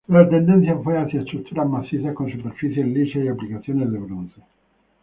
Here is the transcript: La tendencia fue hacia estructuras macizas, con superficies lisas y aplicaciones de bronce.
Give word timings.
La 0.07 0.27
tendencia 0.27 0.75
fue 0.83 0.97
hacia 0.97 1.19
estructuras 1.19 1.69
macizas, 1.69 2.15
con 2.15 2.27
superficies 2.27 2.87
lisas 2.87 3.23
y 3.23 3.27
aplicaciones 3.27 3.91
de 3.91 3.99
bronce. 3.99 4.41